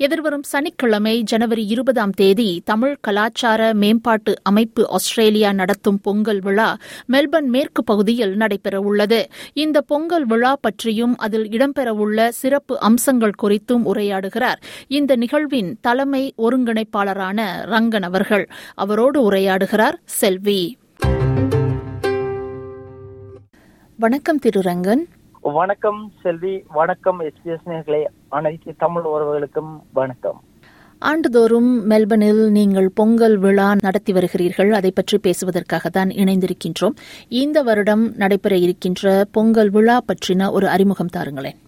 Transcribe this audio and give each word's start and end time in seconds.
எதிர்வரும் 0.00 0.42
சனிக்கிழமை 0.42 1.22
ஜனவரி 1.22 1.66
இருபதாம் 1.66 2.10
தேதி 2.10 2.62
தமிழ் 2.64 2.96
கலாச்சார 3.00 3.74
மேம்பாட்டு 3.74 4.34
அமைப்பு 4.42 4.88
ஆஸ்திரேலியா 4.88 5.52
நடத்தும் 5.52 6.00
பொங்கல் 6.00 6.40
விழா 6.40 6.76
மெல்பர்ன் 7.12 7.48
மேற்கு 7.48 7.84
பகுதியில் 7.84 8.36
நடைபெறவுள்ளது. 8.36 9.24
இந்த 9.52 9.80
பொங்கல் 9.80 10.26
விழா 10.26 10.56
பற்றியும் 10.60 11.16
அதில் 11.16 11.48
இடம்பெறவுள்ள 11.48 12.28
சிறப்பு 12.28 12.80
அம்சங்கள் 12.80 13.34
குறித்தும் 13.42 13.84
உரையாடுகிறார். 13.84 14.60
இந்த 14.88 15.16
நிகழ்வின் 15.16 15.78
தலைமை 15.80 16.34
ஒருங்கிணைப்பாளரான 16.38 17.40
ரங்கன் 17.64 18.02
அவர்கள் 18.02 18.48
அவரோடு 18.74 19.30
உரையாடுகிறார் 19.30 19.98
செல்வி. 20.04 20.78
வணக்கம் 23.96 24.38
திரு 24.38 24.60
ரங்கன். 24.60 25.04
வணக்கம் 25.40 26.12
செல்வி 26.22 26.64
வணக்கம் 26.68 27.20
எஸ்பிஎஸ் 27.20 27.66
நேர்களே 27.66 28.06
அனைத்து 28.28 28.74
தமிழ் 28.78 29.02
உறவுகளுக்கும் 29.02 29.80
வணக்கம். 29.92 30.42
ஆண்டுதோறும் 30.98 31.90
மெல்பர்னில் 31.90 32.50
நீங்கள் 32.50 32.90
பொங்கல் 32.94 33.38
விழா 33.38 33.74
நடத்தி 33.80 34.12
வருகிறீர்கள். 34.12 34.70
அதை 34.70 34.90
பற்றி 34.94 35.18
பேசுவதற்காக 35.18 35.88
தான் 35.88 36.08
இணைந்திருக்கின்றோம். 36.08 36.96
இந்த 37.28 37.62
வருடம் 37.62 38.16
நடைபெற 38.16 38.56
இருக்கின்ற 38.56 39.24
பொங்கல் 39.32 39.70
விழா 39.70 39.98
பற்றின 39.98 40.50
ஒரு 40.50 40.68
அறிமுகம் 40.68 41.14
தாருங்களேன். 41.16 41.58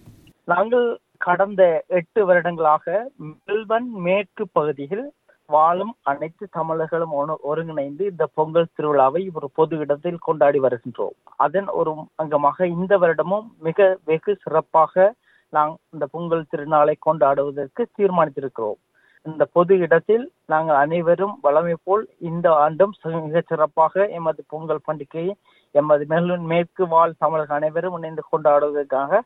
நாங்கள் 0.45 0.99
கடந்த 1.17 1.83
எட்டு 1.87 2.25
வருடங்களாக 2.25 3.11
மெல்பர்ன் 3.47 3.91
மேற்கு 4.03 4.47
பகுதியில் 4.51 5.13
வாழும் 5.55 5.93
அனைத்து 6.11 6.45
தமிழர்களும் 6.57 7.13
ஒருங்கிணைந்து 7.49 8.03
இந்த 8.11 8.25
பொங்கல் 8.37 8.73
திருவிழாவை 8.75 9.21
ஒரு 9.37 9.47
பொது 9.57 9.75
இடத்தில் 9.83 10.23
கொண்டாடி 10.27 10.59
வருகின்றோம். 10.65 11.15
அதன் 11.45 11.69
ஒரு 11.79 11.91
அங்கமாக 12.23 12.67
இந்த 12.75 12.93
வருடமும் 13.03 13.47
மிக 13.67 13.89
வெகு 14.09 14.33
சிறப்பாக 14.43 15.13
நாம் 15.53 15.73
இந்த 15.93 16.05
பொங்கல் 16.13 16.49
திருநாளை 16.51 16.95
கொண்டாடுவதற்கு 17.07 17.83
தீர்மானித்திருக்கிறோம். 17.97 18.79
இந்த 19.25 19.43
பொது 19.55 19.73
இடத்தில் 19.85 20.23
நாங்கள் 20.53 20.79
அனைவரும் 20.83 21.35
வளமை 21.45 21.75
போல் 21.87 22.03
இந்த 22.29 22.47
ஆண்டும் 22.63 22.93
மிக 23.25 23.41
சிறப்பாக 23.51 24.07
எமது 24.19 24.41
பொங்கல் 24.53 24.85
பண்டிகையை 24.87 25.33
எமது 25.75 26.05
மேலும் 26.13 26.47
மேற்கு 26.51 26.83
வாழ் 26.93 27.19
தமிழர்கள் 27.23 27.59
அனைவரும் 27.59 27.97
இணைந்து 27.99 28.23
கொண்டாடுவதற்காக 28.31 29.21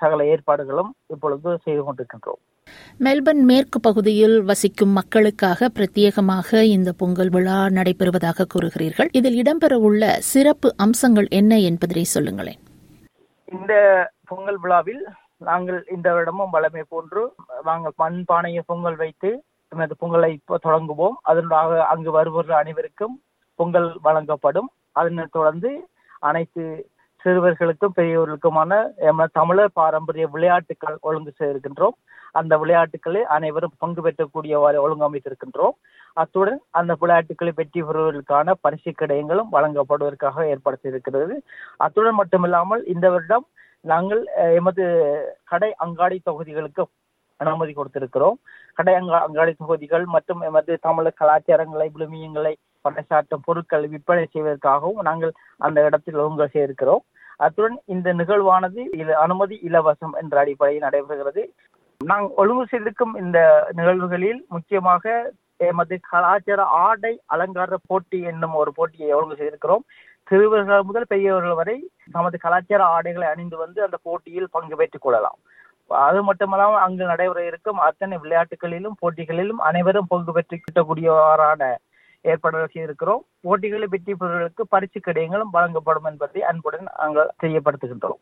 சகல 0.00 0.24
ஏற்பாடுகளும் 0.32 0.90
இப்பொழுது 1.12 1.52
செய்து 1.64 1.82
கொண்டிருக்கின்றோம். 1.84 2.42
மெல்பர்ன் 2.98 3.44
மேற்கு 3.50 3.80
பகுதியில் 3.80 4.42
வசிக்கும் 4.42 4.90
மக்களுக்காக 4.90 5.68
பிரத்யேகமாக 5.76 6.62
இந்த 6.62 6.92
பொங்கல் 6.92 7.28
விழா 7.28 7.66
நடைபெறுவதாக 7.66 8.46
கூறுகிறீர்கள். 8.54 9.08
இதில் 9.12 9.38
இடம்பெறவுள்ள 9.42 10.04
சிறப்பு 10.32 10.74
அம்சங்கள் 10.76 11.28
என்ன 11.30 11.58
என்பதை 11.58 12.04
சொல்லுங்களேன். 12.04 12.60
இந்த 13.52 13.74
பொங்கல் 14.26 14.60
விழாவில் 14.60 15.04
நாங்கள் 15.38 15.84
இந்த 15.94 16.12
வருடமும் 16.12 16.52
வளமை 16.52 16.82
போன்று 16.88 17.22
நாங்கள் 17.64 17.92
மண் 17.96 18.24
பானையை 18.24 18.62
பொங்கல் 18.66 18.96
வைத்து 18.96 19.30
இந்த 19.68 19.94
பொங்கலை 20.00 20.36
தொடங்குவோம். 20.60 21.16
அதனூடாக 21.28 21.78
அங்கு 21.92 22.10
வருபவர்கள் 22.10 22.56
அனைவருக்கும் 22.56 23.22
பொங்கல் 23.54 23.98
வழங்கப்படும். 24.02 24.68
அதனைத் 24.92 25.32
தொடர்ந்து 25.32 25.70
அனைத்து 26.18 26.64
சிறுவர்களுக்கும் 27.24 27.94
பெரியவர்களுக்குமான 27.98 28.72
தமிழர் 29.38 29.76
பாரம்பரிய 29.78 30.24
விளையாட்டுகள் 30.34 30.96
ஒழுங்கு 31.08 31.32
செய்திருக்கின்றோம். 31.38 31.96
அந்த 32.38 32.54
விளையாட்டுகளில் 32.62 33.28
அனைவரும் 33.34 33.76
பங்கு 33.82 34.00
பெற்றக்கூடியவாறு 34.06 34.78
ஒழுங்கமைத்திருக்கின்றோம். 34.84 35.76
அத்துடன் 36.22 36.60
அந்த 36.78 36.92
விளையாட்டுகளை 37.02 37.52
வெற்றி 37.60 37.80
பெறுவதற்கான 37.88 38.54
பரிசு 38.64 38.90
கிடையங்களும் 39.02 39.52
வழங்கப்படுவதற்காக 39.56 40.46
ஏற்படுத்தியிருக்கிறது. 40.54 41.36
அத்துடன் 41.86 42.18
மட்டுமில்லாமல் 42.20 42.84
இந்த 42.94 43.06
வருடம் 43.14 43.46
நாங்கள் 43.92 44.22
எமது 44.58 44.84
கடை 45.52 45.70
அங்காடி 45.84 46.18
தொகுதிகளுக்கு 46.28 46.84
அனுமதி 47.40 47.72
கொடுத்திருக்கிறோம். 47.78 48.36
கடை 48.78 48.94
அங்கா 48.98 49.18
அங்காடி 49.26 49.52
தொகுதிகள் 49.62 50.04
மற்றும் 50.14 50.40
எமது 50.48 50.72
தமிழர் 50.86 51.18
கலாச்சாரங்களை 51.22 51.88
விழுமியங்களை 51.94 52.54
பறைசாட்டும் 52.84 53.44
பொருட்களை 53.48 53.86
விற்பனை 53.92 54.24
செய்வதற்காகவும் 54.34 55.02
நாங்கள் 55.08 55.32
அந்த 55.66 55.78
இடத்தில் 55.88 56.20
ஒழுங்கு 56.22 56.46
செய்திருக்கிறோம். 56.54 57.04
அத்துடன் 57.36 57.78
இந்த 57.94 58.08
நிகழ்வானது 58.20 58.82
அனுமதி 59.24 59.56
இலவசம் 59.68 60.14
என்ற 60.22 60.34
அடிப்படையில் 60.42 60.86
நடைபெறுகிறது. 60.86 61.44
நாங்கள் 62.00 62.36
ஒழுங்கு 62.42 62.64
செய்திருக்கும் 62.70 63.14
இந்த 63.22 63.38
நிகழ்வுகளில் 63.78 64.40
முக்கியமாக 64.54 65.14
எமது 65.68 65.96
கலாச்சார 66.10 66.60
ஆடை 66.84 67.12
அலங்கார 67.34 67.76
போட்டி 67.90 68.18
என்னும் 68.30 68.54
ஒரு 68.60 68.70
போட்டியை 68.78 69.10
ஒழுங்கு 69.18 69.38
செய்திருக்கிறோம். 69.40 69.84
சிறுவர்கள் 70.28 70.86
முதல் 70.88 71.10
பெரியவர்கள் 71.12 71.58
வரை 71.60 71.76
நமது 72.12 72.36
கலாச்சார 72.44 72.82
ஆடைகளை 72.94 73.26
அணிந்து 73.32 73.56
வந்து 73.64 73.80
அந்த 73.86 73.96
போட்டியில் 74.02 74.52
பங்கு 74.56 74.76
பெற்றுக் 74.80 75.04
கொள்ளலாம். 75.04 75.38
அது 75.90 76.20
மட்டுமல்லாமல் 76.28 76.84
அங்கு 76.84 77.04
நடைபெற 77.10 77.40
இருக்கும் 77.46 77.80
அத்தனை 77.86 78.16
விளையாட்டுகளிலும் 78.22 78.98
போட்டிகளிலும் 79.00 79.60
அனைவரும் 79.68 80.10
பங்கு 80.12 80.32
பெற்று 80.32 80.56
கிட்டக்கூடியவாறான 80.60 81.62
ஏற்பாடுகள் 82.32 82.72
செய்திருக்கிறோம் 82.74 83.24
போட்டிகளை 83.40 83.86
வெற்றி 83.94 84.12
பெறுவதற்கு 84.14 84.62
பரிசு 84.74 85.00
கடியங்களும் 85.00 85.54
வழங்கப்படும் 85.56 86.08
என்பதை 86.10 86.42
அன்புடன் 86.50 86.88
நாங்கள் 87.00 87.34
தெரியப்படுத்துகின்றோம். 87.42 88.20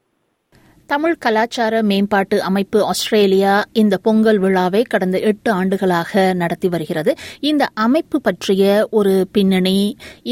தமிழ் 0.88 1.20
கலாச்சார 1.24 1.74
மேம்பாட்டு 1.90 2.36
அமைப்பு 2.48 2.78
ஆஸ்திரேலியா 2.84 3.52
இந்த 3.72 3.94
பொங்கல் 4.06 4.38
விழாவை 4.38 4.82
கடந்த 4.82 5.16
எட்டு 5.30 5.50
ஆண்டுகளாக 5.52 6.22
நடத்தி 6.40 6.68
வருகிறது. 6.68 7.12
இந்த 7.50 7.64
அமைப்பு 7.86 8.16
பற்றிய 8.20 8.64
ஒரு 8.90 9.14
பின்னணி 9.32 9.78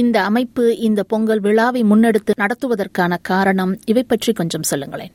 இந்த 0.03 0.17
அமைப்பு 0.31 0.65
இந்த 0.89 1.03
பொங்கல் 1.13 1.43
விழாவை 1.47 1.83
முன்னெடுத்து 1.93 2.35
நடத்துவதற்கான 2.43 3.19
காரணம் 3.31 3.75
இவை 3.93 4.05
பற்றி 4.13 4.33
கொஞ்சம் 4.33 4.69
சொல்லுங்களேன். 4.71 5.13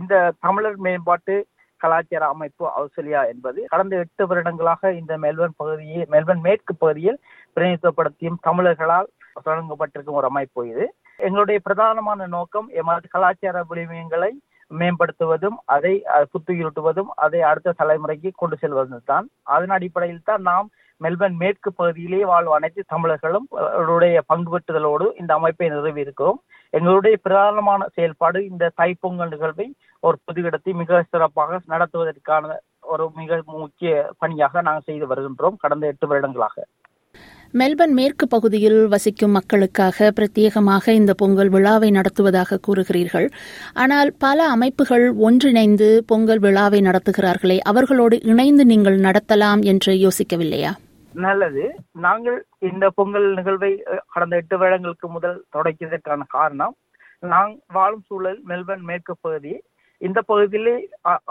இந்த 0.00 0.14
தமிழர் 0.46 0.78
மேம்பாட்டு 0.86 1.36
கலாச்சார 1.80 2.24
அமைப்பு 2.26 2.64
அவுசலியா 2.78 3.22
என்பது 3.28 3.60
கடந்த 3.66 3.96
எட்டு 3.96 4.26
வருடங்களாக 4.26 4.92
இந்த 4.92 5.14
மெல்பர்ன் 5.18 5.56
பகுதியில் 5.56 6.06
மெல்பர்ன் 6.08 6.44
மேற்கு 6.46 6.74
பகுதியில் 6.74 7.18
பிரதிநிதித்துவப்படுத்தியும் 7.56 8.40
தமிழர்களால் 8.48 9.08
தொடங்கப்பட்டிருக்கும் 9.46 10.18
ஒரு 10.20 10.26
அமைப்பு 10.26 10.60
இது. 10.68 10.84
எங்களுடைய 11.18 11.58
பிரதானமான 11.64 12.26
நோக்கம் 12.28 12.68
எமது 12.72 13.08
கலாச்சார 13.08 13.64
விளிமியங்களை 13.70 14.30
மேம்படுத்துவதும் 14.70 15.56
அதை 15.66 15.92
புத்துயிரூட்டுவதும் 16.32 17.10
அதை 17.16 17.40
அடுத்த 17.42 17.74
தலைமுறைக்கு 17.78 18.30
கொண்டு 18.34 18.56
செல்வதும் 18.60 19.04
தான் 19.04 19.26
அதன் 19.54 19.74
அடிப்படையில் 19.76 20.28
தான் 20.30 20.42
நாம் 20.42 20.68
மெல்பர்ன் 21.00 21.36
மேற்கு 21.42 21.70
பகுதியிலே 21.80 22.22
வாழும் 22.30 22.56
அனைத்து 22.56 22.82
தமிழர்களும் 22.94 23.46
அவருடைய 23.76 24.22
பங்கு 24.26 24.50
பெற்றுதலோடு 24.54 25.06
இந்த 25.20 25.34
அமைப்பை 25.34 25.68
நிறுவி 25.68 26.04
இருக்கிறோம் 26.06 26.40
எங்களுடைய 26.74 27.16
பிரதானமான 27.26 27.86
செயல்பாடு 27.94 28.40
இந்த 28.50 28.72
தைப்பொங்கல் 28.80 29.32
நிகழ்வை 29.34 29.66
ஒரு 30.02 30.16
பொது 30.24 30.42
இடத்தை 30.48 30.72
மிக 30.72 31.00
சிறப்பாக 31.12 31.60
நடத்துவதற்கான 31.72 32.58
ஒரு 32.92 33.06
மிக 33.16 33.40
முக்கிய 33.62 34.12
பணியாக 34.18 34.62
நாங்கள் 34.68 34.86
செய்து 34.90 35.06
வருகின்றோம் 35.06 35.58
கடந்த 35.64 35.86
எட்டு 35.86 36.06
வருடங்களாக. 36.06 36.56
மெல்பர்ன் 37.54 37.94
மேற்கு 37.98 38.24
பகுதியில் 38.28 38.88
வசிக்கும் 38.88 39.34
மக்களுக்காக 39.36 40.10
பிரத்யேகமாக 40.18 40.92
இந்த 40.92 41.12
பொங்கல் 41.14 41.48
விழாவை 41.48 41.88
நடத்துவதாக 41.90 42.58
கூறுகிறீர்கள். 42.66 43.26
ஆனால் 43.74 44.10
பல 44.18 44.46
அமைப்புகள் 44.48 45.06
ஒன்றிணைந்து 45.28 45.88
பொங்கல் 46.06 46.38
விழாவை 46.38 46.80
நடத்துகிறார்களே 46.80 47.58
அவர்களோடு 47.72 48.18
இணைந்து 48.32 48.64
நீங்கள் 48.64 49.00
நடத்தலாம் 49.08 49.62
என்று 49.72 49.94
யோசிக்கவில்லையா? 50.06 50.72
நல்லது. 51.14 51.64
நாங்கள் 52.06 52.38
இந்த 52.70 52.84
பொங்கல் 52.98 53.28
நிகழ்வை 53.38 53.72
கடந்த 54.14 54.36
எட்டு 54.36 54.56
வருடங்களுக்கு 54.58 55.08
முதல் 55.08 55.38
தொடக்கியதற்கான 55.56 56.26
காரணம் 56.28 56.74
நான் 57.32 57.52
வாழும் 57.76 58.06
சூழல் 58.08 58.40
மெல்பர்ன் 58.48 58.86
மேற்கு 58.90 59.14
பகுதி. 59.20 59.52
இந்த 60.00 60.18
பகுதியிலே 60.22 60.74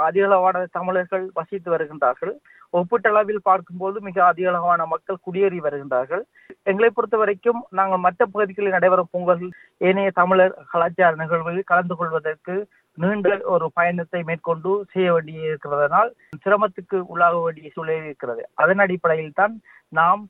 அதிக 0.07 0.25
அளவான 0.25 0.65
தமிழர்கள் 0.71 1.30
வசித்து 1.33 1.69
வருகின்றார்கள். 1.75 2.33
ஒப்பீட்டளவில் 2.74 3.45
பார்க்கும்போது 3.50 3.98
மிக 4.07 4.18
அதிக 4.25 4.50
அளவான 4.50 4.86
மக்கள் 4.86 5.24
குடியேறி 5.25 5.59
வருகின்றார்கள். 5.68 6.24
எங்களை 6.63 6.89
பொறுத்த 6.89 7.18
வரைக்கும் 7.18 7.62
நாங்கள் 7.80 8.04
மற்ற 8.06 8.21
பகுதிகளில் 8.25 8.75
நடைபெறும் 8.77 9.12
பொங்கல் 9.12 9.45
ஏனைய 9.77 10.12
தமிழர் 10.21 10.54
கலாச்சார 10.74 11.15
நிகழ்வுகளில் 11.24 11.69
கலந்து 11.71 11.95
கொள்வதற்கு 11.95 12.56
நீண்ட 13.01 13.30
ஒரு 13.54 13.66
பயணத்தை 13.78 14.22
மேற்கொண்டு 14.30 14.72
செய்ய 14.94 15.10
வேண்டி 15.16 15.34
இருக்கிறதனால் 15.50 16.10
சிரமத்துக்கு 16.44 16.98
உள்ளாக 17.12 17.36
வேண்டிய 17.46 17.69
சூழல் 17.75 18.06
இருக்கிறது. 18.07 18.42
அதன் 18.62 18.84
அடிப்படையில் 18.86 19.38
தான் 19.40 19.54
நாம் 20.00 20.22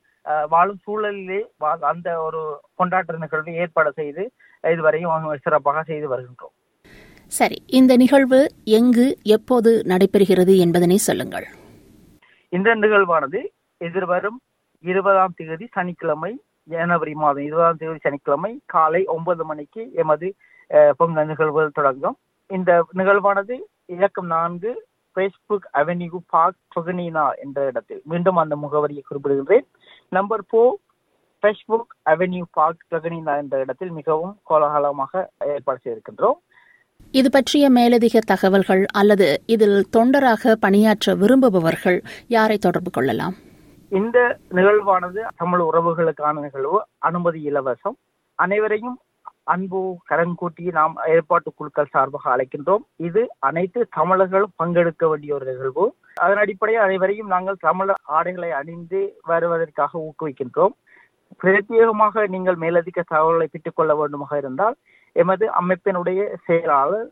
வாழும் 0.52 0.80
சூழலிலே 0.84 1.40
அந்த 1.90 2.08
ஒரு 2.26 2.40
கொண்டாட்ட 2.80 3.20
நிகழ்வை 3.24 3.54
ஏற்பாடு 3.62 3.92
செய்து 4.00 4.24
இதுவரையும் 4.74 5.42
சிறப்பாக 5.46 5.82
செய்து 5.90 6.06
வருகின்றோம். 6.12 6.54
சரி 7.38 7.58
இந்த 7.78 7.92
நிகழ்வு 8.02 8.40
எங்கு 8.78 9.06
எப்போது 9.36 9.70
நடைபெறுகிறது 9.92 10.54
என்பதனை 10.64 10.98
சொல்லுங்கள். 11.08 11.48
இந்த 12.56 12.70
நிகழ்வானது 12.84 13.40
எதிர்வரும் 13.88 14.38
இருபதாம் 14.84 15.36
தேதி 15.38 15.66
சனிக்கிழமை 15.76 16.32
ஜனவரி 16.72 17.14
மாதம் 17.22 17.46
இருபதாம் 17.48 17.78
தேதி 17.82 18.00
சனிக்கிழமை 18.06 18.52
காலை 18.74 19.02
ஒன்பது 19.14 19.44
மணிக்கு 19.50 19.82
எமது 20.02 20.28
பொங்கல் 20.98 21.30
நிகழ்வுகள் 21.30 21.78
தொடங்கும். 21.78 22.16
இந்த 22.56 22.86
நிகழ்வானது 22.94 23.56
இலக்கம் 23.86 24.26
நான்கு 24.26 24.70
ஃபேஸ்புக் 25.14 25.66
அவென்யூ 25.72 26.18
பார்க் 26.26 26.56
சொகனீனா 26.76 27.24
என்ற 27.42 27.64
இடத்தில். 27.64 28.02
மீண்டும் 28.04 28.36
அந்த 28.36 28.56
முகவரியை 28.56 29.02
குறிப்பிடுகின்றேன். 29.10 29.66
Number 30.08 30.44
four 30.50 30.76
Facebook 31.40 31.90
avenue 32.10 32.42
park 32.50 32.86
சொகனீனா 32.90 33.34
என்ற 33.36 33.58
இடத்தில் 33.58 33.90
மிகவும் 33.90 34.34
கோலாகலமாக 34.50 35.28
ஏற்பாடு 35.38 35.78
செய்திருக்கின்றோம். 35.84 36.38
இது 37.10 37.30
பற்றிய 37.30 37.70
மேலதிக 37.70 38.18
தகவல்கள் 38.26 38.82
அல்லது 38.92 39.28
இதில் 39.46 39.78
தொண்டராக 39.96 40.52
பணியாற்ற 40.60 41.14
விரும்புபவர்கள் 41.14 41.98
யாரை 42.28 42.58
தொடர்பு 42.58 42.90
கொள்ளலாம்? 42.90 43.36
இந்த 43.88 44.18
நிகழ்வானது 44.50 45.22
தமிழ் 45.36 45.60
உறவுகளுக்கான 45.60 46.40
நிகழ்வு 46.40 46.86
அனுமதி 46.98 47.40
இலவசம். 47.50 47.96
அனைவரையும் 48.34 48.98
அன்பு 49.52 49.80
கரங்கூட்டி 50.10 50.64
நாம் 50.78 50.94
ஏற்பாட்டு 51.14 51.50
குழுக்கள் 51.58 51.92
சார்பாக 51.94 52.26
அழைக்கின்றோம். 52.34 52.84
இது 53.08 53.22
அனைத்து 53.48 53.80
தமிழர்களும் 53.98 54.56
பங்கெடுக்க 54.62 55.08
வேண்டிய 55.12 55.34
ஒரு 55.38 55.46
நிகழ்வு. 55.50 55.84
அதன் 56.24 56.40
அடிப்படையில் 56.42 56.84
அனைவரையும் 56.86 57.32
நாங்கள் 57.34 57.62
தமிழர் 57.68 58.02
ஆடைகளை 58.18 58.50
அணிந்து 58.60 59.00
வருவதற்காக 59.30 59.92
ஊக்குவிக்கின்றோம். 60.06 60.74
பிரத்யேகமாக 61.42 62.24
நீங்கள் 62.34 62.58
மேலதிக 62.64 63.00
தகவல்களை 63.12 63.48
பெற்றுக்கொள்ள 63.50 63.92
வேண்டுமாக 64.00 64.38
இருந்தால் 64.42 64.76
எமது 65.22 65.44
அமைப்பினுடைய 65.60 66.20
செயலாளர் 66.46 67.08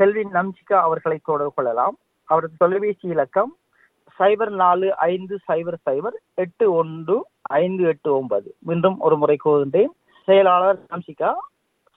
செல்வி 0.00 0.22
நம்சிகா 0.36 0.76
அவர்களை 0.86 1.18
தொடர்பு 1.30 1.54
கொள்ளலாம். 1.54 1.96
அவரது 2.32 2.60
தொலைபேசி 2.62 3.06
இலக்கம் 3.14 3.52
சைபர் 4.18 4.52
நாலு 4.62 4.88
ஐந்து 5.12 5.34
சைபர் 5.48 5.78
சைபர் 5.86 6.16
எட்டு 6.44 6.66
ஒன்று 6.80 7.16
ஐந்து 7.62 7.82
எட்டு 7.92 8.08
ஒன்பது. 8.18 8.48
மீண்டும் 8.68 8.96
ஒரு 9.06 9.16
முறை 9.22 9.36
கூறுகின்றேன். 9.44 9.92
செயலாளர் 10.28 10.80
நம்சிகா 10.92 11.30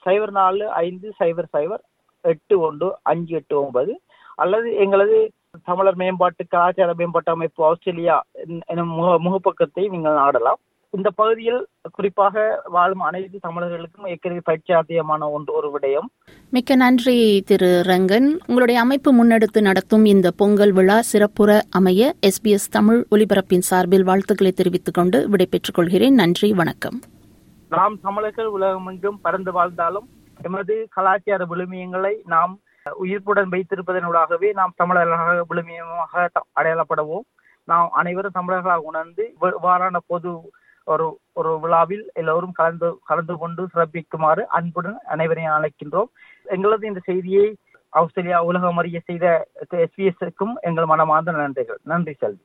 சைபர் 0.04 0.30
நாலு 0.30 0.70
ஐந்து 0.70 1.12
சைபர் 1.20 1.48
சைபர் 1.52 1.82
எட்டு 2.20 2.60
ஒன்று 2.60 2.98
அஞ்சு 3.02 3.36
எட்டு 3.36 3.64
ஒன்பது. 3.64 4.00
அல்லது 4.34 4.74
எங்களது 4.74 5.30
தமிழர் 5.64 5.96
மேம்பாட்டு 5.96 6.44
கலாச்சார 6.48 6.92
மேம்பாட்டு 6.96 7.32
அமைப்பு 7.32 7.64
ஆஸ்திரேலியா 7.64 8.22
எனும் 8.66 8.88
முக 8.88 9.18
முகப்பக்கத்தை 9.18 9.88
நீங்கள் 9.88 10.12
நாடலாம். 10.12 10.60
இந்த 10.90 11.10
பகுதியில் 11.10 11.66
குறிப்பாக 11.92 12.62
வாழும் 12.64 13.00
அனைத்து 13.00 13.38
தமிழர்களுக்கும் 13.38 14.06
ஏற்கனவே 14.06 14.40
பரிச்சாத்தியமான 14.50 15.30
ஒன்று 15.30 15.52
ஒரு 15.52 15.78
விடயம். 15.78 16.08
மிக்க 16.50 16.76
நன்றி 16.76 17.42
திரு 17.46 17.82
ரங்கன். 17.86 18.28
உங்களுடைய 18.46 18.80
அமைப்பு 18.80 19.14
முன்னெடுத்து 19.14 19.60
நடத்தும் 19.60 20.04
இந்த 20.04 20.30
பொங்கல் 20.36 20.72
விழா 20.72 21.00
சிறப்புற 21.00 21.62
அமைய 21.70 22.12
எஸ்பிஎஸ் 22.26 22.70
தமிழ் 22.70 23.04
ஒலிபரப்பின் 23.10 23.66
சார்பில் 23.70 24.04
வாழ்த்துக்களை 24.04 24.52
தெரிவித்துக் 24.52 24.94
கொண்டு 24.94 25.28
விடைபெற்றுக் 25.28 25.74
கொள்கிறேன். 25.74 26.14
நன்றி 26.14 26.52
வணக்கம். 26.52 27.00
நாம் 27.72 28.00
தமிழர்கள் 28.00 28.46
உலகமெங்கும் 28.46 29.20
பறந்து 29.22 29.52
வாழ்ந்தாலும் 29.52 30.08
எமது 30.42 30.74
கலாச்சார 30.90 31.46
விழுமியங்களை 31.50 32.14
நாம் 32.24 32.58
உயிர்ப்புடன் 33.02 33.50
வைத்திருப்பதனூடாகவே 33.54 34.48
நாம் 34.52 34.72
தமிழர்களாக 34.82 35.44
விழுமியமாக 35.50 36.28
அடையாளப்படுவோம். 36.60 37.26
நாம் 37.64 37.88
அனைவரும் 37.90 38.36
தமிழர்களாக 38.38 38.88
உணர்ந்து 38.90 39.34
இவ்வாறான 39.40 39.96
பொது 40.06 40.30
ஒரு 40.84 41.06
ஒரு 41.32 41.60
விழாவில் 41.60 42.04
எல்லோரும் 42.12 42.52
கலந்து 42.52 42.88
கலந்து 43.04 43.36
கொண்டு 43.36 43.68
சிறப்பிக்குமாறு 43.74 44.42
அன்புடன் 44.58 44.98
அனைவரையும் 45.14 45.56
அழைக்கின்றோம். 45.58 46.10
எங்களது 46.42 46.86
இந்த 46.86 47.00
செய்தியை 47.04 47.46
ஆஸ்திரேலியா 47.88 48.38
உலகம் 48.42 48.76
அறிய 48.76 49.00
செய்த 49.04 49.26
எஸ்பிஎஸ்க்கும் 49.70 50.54
எங்கள் 50.60 50.84
மனமார்ந்த 50.84 51.32
நன்றிகள். 51.32 51.80
நன்றி 51.82 52.12
செல்வி. 52.12 52.44